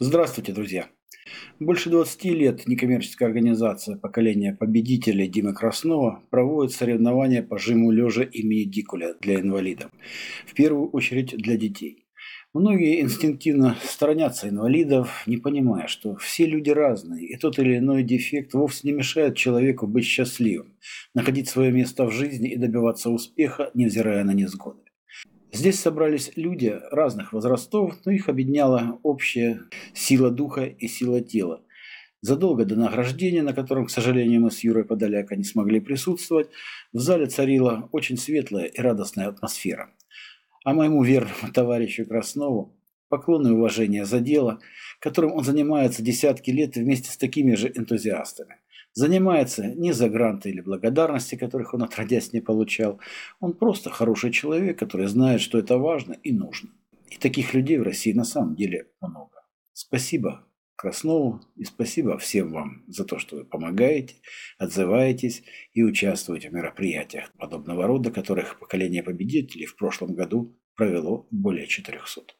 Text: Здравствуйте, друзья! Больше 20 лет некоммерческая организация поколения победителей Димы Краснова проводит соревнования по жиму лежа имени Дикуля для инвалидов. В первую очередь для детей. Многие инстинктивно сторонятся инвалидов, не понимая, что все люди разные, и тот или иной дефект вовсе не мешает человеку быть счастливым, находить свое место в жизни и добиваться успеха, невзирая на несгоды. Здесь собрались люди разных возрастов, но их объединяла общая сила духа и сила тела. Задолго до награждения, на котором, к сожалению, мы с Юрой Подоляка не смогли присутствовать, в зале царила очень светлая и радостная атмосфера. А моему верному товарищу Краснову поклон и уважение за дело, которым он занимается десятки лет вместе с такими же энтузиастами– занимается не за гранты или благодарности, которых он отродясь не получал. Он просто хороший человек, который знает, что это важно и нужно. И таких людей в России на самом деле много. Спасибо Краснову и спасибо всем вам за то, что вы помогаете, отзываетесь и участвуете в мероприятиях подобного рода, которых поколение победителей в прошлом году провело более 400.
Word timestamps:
Здравствуйте, 0.00 0.52
друзья! 0.52 0.86
Больше 1.58 1.90
20 1.90 2.24
лет 2.26 2.68
некоммерческая 2.68 3.28
организация 3.28 3.96
поколения 3.96 4.54
победителей 4.54 5.26
Димы 5.26 5.54
Краснова 5.54 6.22
проводит 6.30 6.72
соревнования 6.72 7.42
по 7.42 7.58
жиму 7.58 7.90
лежа 7.90 8.22
имени 8.22 8.62
Дикуля 8.62 9.14
для 9.20 9.40
инвалидов. 9.40 9.90
В 10.46 10.54
первую 10.54 10.88
очередь 10.90 11.36
для 11.36 11.56
детей. 11.56 12.06
Многие 12.54 13.00
инстинктивно 13.00 13.76
сторонятся 13.82 14.48
инвалидов, 14.48 15.24
не 15.26 15.36
понимая, 15.36 15.88
что 15.88 16.14
все 16.14 16.46
люди 16.46 16.70
разные, 16.70 17.26
и 17.26 17.36
тот 17.36 17.58
или 17.58 17.78
иной 17.78 18.04
дефект 18.04 18.54
вовсе 18.54 18.86
не 18.86 18.92
мешает 18.92 19.36
человеку 19.36 19.88
быть 19.88 20.04
счастливым, 20.04 20.76
находить 21.12 21.48
свое 21.48 21.72
место 21.72 22.04
в 22.04 22.12
жизни 22.12 22.52
и 22.52 22.56
добиваться 22.56 23.10
успеха, 23.10 23.72
невзирая 23.74 24.22
на 24.22 24.32
несгоды. 24.32 24.87
Здесь 25.52 25.80
собрались 25.80 26.32
люди 26.36 26.78
разных 26.90 27.32
возрастов, 27.32 27.94
но 28.04 28.12
их 28.12 28.28
объединяла 28.28 28.98
общая 29.02 29.62
сила 29.94 30.30
духа 30.30 30.64
и 30.64 30.88
сила 30.88 31.20
тела. 31.22 31.62
Задолго 32.20 32.64
до 32.64 32.76
награждения, 32.76 33.42
на 33.42 33.54
котором, 33.54 33.86
к 33.86 33.90
сожалению, 33.90 34.42
мы 34.42 34.50
с 34.50 34.60
Юрой 34.60 34.84
Подоляка 34.84 35.36
не 35.36 35.44
смогли 35.44 35.80
присутствовать, 35.80 36.48
в 36.92 36.98
зале 36.98 37.26
царила 37.26 37.88
очень 37.92 38.18
светлая 38.18 38.66
и 38.66 38.80
радостная 38.80 39.28
атмосфера. 39.28 39.90
А 40.64 40.74
моему 40.74 41.02
верному 41.02 41.52
товарищу 41.54 42.04
Краснову 42.04 42.77
поклон 43.08 43.46
и 43.46 43.50
уважение 43.50 44.04
за 44.04 44.20
дело, 44.20 44.60
которым 45.00 45.32
он 45.32 45.44
занимается 45.44 46.02
десятки 46.02 46.50
лет 46.50 46.76
вместе 46.76 47.10
с 47.10 47.16
такими 47.16 47.54
же 47.54 47.68
энтузиастами– 47.74 48.56
занимается 48.98 49.66
не 49.66 49.92
за 49.92 50.08
гранты 50.08 50.50
или 50.50 50.60
благодарности, 50.60 51.36
которых 51.36 51.72
он 51.74 51.82
отродясь 51.84 52.32
не 52.32 52.40
получал. 52.40 53.00
Он 53.40 53.52
просто 53.52 53.90
хороший 53.90 54.32
человек, 54.32 54.78
который 54.78 55.06
знает, 55.06 55.40
что 55.40 55.58
это 55.58 55.78
важно 55.78 56.14
и 56.14 56.32
нужно. 56.32 56.70
И 57.08 57.16
таких 57.16 57.54
людей 57.54 57.78
в 57.78 57.84
России 57.84 58.12
на 58.12 58.24
самом 58.24 58.56
деле 58.56 58.88
много. 59.00 59.44
Спасибо 59.72 60.44
Краснову 60.76 61.40
и 61.56 61.64
спасибо 61.64 62.18
всем 62.18 62.52
вам 62.52 62.84
за 62.88 63.04
то, 63.04 63.18
что 63.18 63.36
вы 63.36 63.44
помогаете, 63.44 64.16
отзываетесь 64.58 65.42
и 65.72 65.82
участвуете 65.82 66.50
в 66.50 66.52
мероприятиях 66.52 67.32
подобного 67.38 67.86
рода, 67.86 68.10
которых 68.10 68.58
поколение 68.58 69.02
победителей 69.02 69.66
в 69.66 69.76
прошлом 69.76 70.14
году 70.14 70.56
провело 70.74 71.26
более 71.30 71.66
400. 71.66 72.37